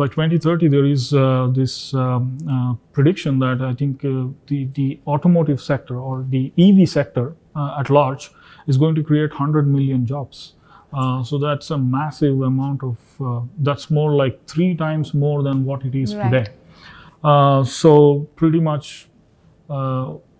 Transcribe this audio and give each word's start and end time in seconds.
by 0.00 0.06
2030, 0.06 0.68
there 0.68 0.86
is 0.86 1.12
uh, 1.12 1.48
this 1.52 1.92
um, 1.92 2.38
uh, 2.50 2.74
prediction 2.92 3.38
that 3.38 3.60
I 3.60 3.74
think 3.74 4.02
uh, 4.02 4.28
the, 4.46 4.64
the 4.74 4.98
automotive 5.06 5.60
sector 5.60 5.98
or 5.98 6.24
the 6.28 6.52
EV 6.56 6.88
sector 6.88 7.36
uh, 7.54 7.76
at 7.78 7.90
large 7.90 8.30
is 8.66 8.78
going 8.78 8.94
to 8.94 9.02
create 9.02 9.30
100 9.30 9.68
million 9.68 10.06
jobs. 10.06 10.54
Uh, 10.92 11.22
so 11.22 11.36
that's 11.38 11.70
a 11.70 11.76
massive 11.76 12.40
amount 12.40 12.82
of, 12.82 12.96
uh, 13.20 13.42
that's 13.58 13.90
more 13.90 14.14
like 14.14 14.46
three 14.46 14.74
times 14.74 15.12
more 15.12 15.42
than 15.42 15.64
what 15.66 15.84
it 15.84 15.94
is 15.94 16.16
Right. 16.16 16.30
today. 16.30 17.64
so 17.64 18.26
pretty 18.36 18.60
much 18.60 19.08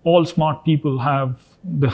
all 0.03 0.25
smart 0.25 0.63
people 0.65 0.99
have 0.99 1.39
the, 1.63 1.93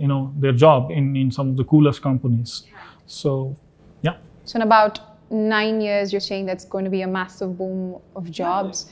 you 0.00 0.06
know, 0.06 0.32
their 0.38 0.52
job 0.52 0.90
in, 0.90 1.16
in 1.16 1.30
some 1.30 1.50
of 1.50 1.56
the 1.56 1.64
coolest 1.64 2.02
companies. 2.02 2.64
So 3.06 3.56
yeah. 4.02 4.16
So 4.44 4.58
in 4.58 4.62
about 4.62 5.00
nine 5.30 5.80
years, 5.80 6.12
you're 6.12 6.20
saying 6.20 6.46
that's 6.46 6.64
going 6.64 6.84
to 6.84 6.90
be 6.90 7.02
a 7.02 7.06
massive 7.06 7.58
boom 7.58 8.00
of 8.14 8.30
jobs. 8.30 8.86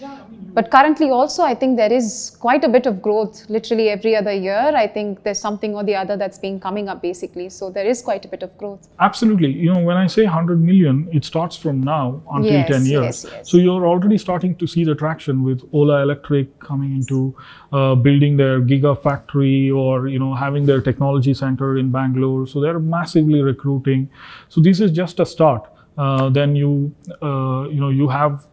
But 0.53 0.71
currently, 0.71 1.11
also, 1.11 1.43
I 1.43 1.55
think 1.55 1.77
there 1.77 1.93
is 1.93 2.37
quite 2.41 2.65
a 2.65 2.69
bit 2.69 2.87
of 2.87 3.01
growth. 3.01 3.49
Literally 3.49 3.89
every 3.91 4.17
other 4.17 4.33
year, 4.33 4.73
I 4.75 4.87
think 4.87 5.23
there's 5.23 5.39
something 5.39 5.75
or 5.75 5.85
the 5.85 5.95
other 5.95 6.17
that's 6.17 6.39
been 6.39 6.59
coming 6.59 6.89
up, 6.89 7.03
basically. 7.03 7.49
So 7.51 7.71
there 7.71 7.87
is 7.87 8.03
quite 8.03 8.25
a 8.25 8.29
bit 8.29 8.43
of 8.43 8.57
growth. 8.59 8.89
Absolutely. 9.01 9.53
You 9.53 9.73
know, 9.73 9.81
when 9.81 9.97
I 9.97 10.07
say 10.07 10.25
100 10.25 10.61
million, 10.61 11.09
it 11.13 11.25
starts 11.25 11.57
from 11.57 11.81
now 11.81 12.23
until 12.33 12.53
Yes, 12.53 12.69
10 12.69 12.87
years. 12.87 13.25
yes, 13.25 13.27
yes. 13.33 13.51
So 13.51 13.57
you're 13.59 13.87
already 13.87 14.19
starting 14.19 14.57
to 14.57 14.67
see 14.67 14.85
the 14.85 14.95
traction 14.95 15.43
with 15.45 15.63
Ola 15.73 16.03
Electric 16.03 16.59
coming 16.59 16.95
into 16.95 17.35
uh, 17.73 17.95
building 17.95 18.37
their 18.37 18.61
gigafactory 18.61 19.75
or, 19.75 20.09
you 20.09 20.19
know, 20.19 20.35
having 20.35 20.67
their 20.67 20.81
technology 20.81 21.35
center 21.35 21.79
in 21.79 21.91
Bangalore. 21.91 22.47
So 22.47 22.61
they're 22.61 22.79
massively 22.81 23.41
recruiting. 23.43 24.11
So 24.49 24.61
this 24.61 24.81
is 24.81 24.91
just 24.91 25.21
a 25.21 25.27
start. 25.27 25.71
Uh, 25.97 26.29
then 26.31 26.57
you, 26.57 26.95
uh, 27.23 27.69
you 27.69 27.81
know, 27.81 27.91
you 27.91 28.09
have 28.09 28.47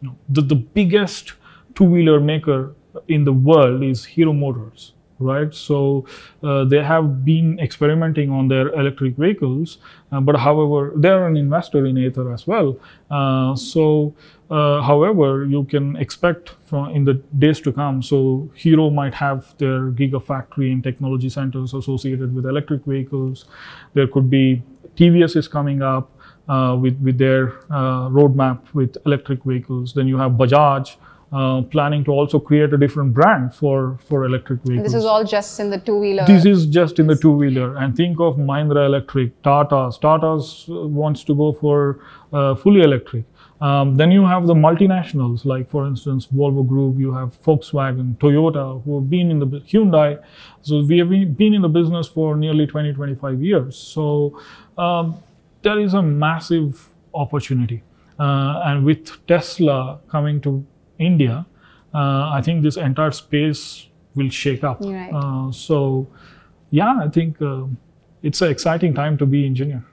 you 0.00 0.08
know, 0.08 0.16
the, 0.28 0.42
the 0.42 0.54
biggest 0.54 1.34
two-wheeler 1.74 2.20
maker 2.20 2.74
in 3.08 3.24
the 3.24 3.32
world 3.32 3.82
is 3.82 4.04
Hero 4.04 4.32
Motors, 4.32 4.92
right? 5.18 5.54
So 5.54 6.06
uh, 6.42 6.64
they 6.64 6.82
have 6.82 7.24
been 7.24 7.58
experimenting 7.60 8.30
on 8.30 8.48
their 8.48 8.68
electric 8.68 9.16
vehicles, 9.16 9.78
uh, 10.10 10.20
but 10.20 10.36
however, 10.36 10.92
they're 10.96 11.26
an 11.26 11.36
investor 11.36 11.86
in 11.86 11.98
Ather 11.98 12.32
as 12.32 12.46
well. 12.46 12.78
Uh, 13.10 13.54
so, 13.54 14.14
uh, 14.50 14.80
however, 14.82 15.44
you 15.44 15.64
can 15.64 15.96
expect 15.96 16.54
from 16.64 16.90
in 16.90 17.04
the 17.04 17.14
days 17.38 17.60
to 17.60 17.72
come. 17.72 18.02
So 18.02 18.50
Hero 18.54 18.90
might 18.90 19.14
have 19.14 19.56
their 19.58 19.90
gigafactory 19.90 20.72
and 20.72 20.82
technology 20.82 21.28
centers 21.28 21.74
associated 21.74 22.34
with 22.34 22.46
electric 22.46 22.84
vehicles. 22.84 23.44
There 23.94 24.06
could 24.06 24.30
be 24.30 24.62
TVS 24.96 25.36
is 25.36 25.46
coming 25.46 25.82
up 25.82 26.10
uh, 26.48 26.76
with 26.80 26.98
with 27.00 27.18
their 27.18 27.58
uh, 27.70 28.08
roadmap 28.08 28.58
with 28.74 28.96
electric 29.06 29.44
vehicles. 29.44 29.94
Then 29.94 30.06
you 30.08 30.16
have 30.18 30.32
Bajaj 30.32 30.96
uh, 31.32 31.62
planning 31.62 32.04
to 32.04 32.10
also 32.12 32.38
create 32.38 32.72
a 32.72 32.78
different 32.78 33.12
brand 33.12 33.54
for 33.54 33.98
for 34.08 34.24
electric 34.24 34.60
And 34.60 34.68
vehicles. 34.68 34.92
this 34.92 34.98
is 35.00 35.04
all 35.04 35.24
just 35.24 35.58
in 35.60 35.70
the 35.70 35.78
two 35.78 35.98
wheeler. 35.98 36.24
This 36.26 36.44
is 36.46 36.66
just 36.66 36.98
in 36.98 37.06
the 37.06 37.16
two 37.16 37.32
wheeler. 37.32 37.76
And 37.76 37.96
think 37.96 38.20
of 38.20 38.36
Mahindra 38.36 38.86
Electric, 38.86 39.42
Tata's. 39.42 39.98
Tata's 39.98 40.64
wants 40.68 41.24
to 41.24 41.34
go 41.34 41.52
for 41.52 42.00
uh, 42.32 42.54
fully 42.54 42.82
electric. 42.82 43.24
Um, 43.60 43.96
then 43.96 44.10
you 44.12 44.26
have 44.26 44.46
the 44.46 44.54
multinationals, 44.54 45.46
like 45.46 45.68
for 45.70 45.86
instance, 45.86 46.26
Volvo 46.26 46.66
Group, 46.66 46.98
you 46.98 47.12
have 47.14 47.40
Volkswagen, 47.42 48.16
Toyota, 48.18 48.82
who 48.84 48.96
have 49.00 49.08
been 49.08 49.30
in 49.30 49.38
the 49.38 49.46
Hyundai. 49.46 50.22
So 50.60 50.82
we 50.84 50.98
have 50.98 51.08
been 51.08 51.32
been 51.32 51.54
in 51.54 51.62
the 51.62 51.68
business 51.68 52.06
for 52.06 52.36
nearly 52.36 52.66
20, 52.66 52.92
25 52.92 53.42
years. 53.42 53.76
So 53.78 54.38
um, 54.76 55.16
there 55.66 55.80
is 55.80 55.94
a 55.94 56.02
massive 56.02 56.88
opportunity. 57.12 57.82
Uh, 58.20 58.62
and 58.66 58.84
with 58.84 59.26
Tesla 59.26 59.98
coming 60.08 60.40
to 60.40 60.64
India, 60.98 61.44
uh, 61.92 62.30
I 62.38 62.40
think 62.40 62.62
this 62.62 62.76
entire 62.76 63.10
space 63.10 63.88
will 64.14 64.30
shake 64.30 64.62
up. 64.62 64.78
Right. 64.80 65.10
Uh, 65.12 65.50
so, 65.50 66.06
yeah, 66.70 67.00
I 67.02 67.08
think 67.08 67.42
uh, 67.42 67.64
it's 68.22 68.40
an 68.42 68.50
exciting 68.50 68.94
time 68.94 69.18
to 69.18 69.26
be 69.26 69.44
engineer. 69.44 69.84